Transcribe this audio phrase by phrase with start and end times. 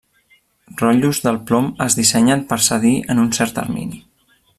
[0.77, 4.01] Rotllos del plom es dissenyen per cedir en un cert termini.